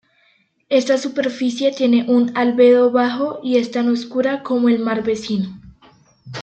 [0.69, 5.61] Esta superficie tiene un albedo bajo, y es tan oscura como el mar vecino.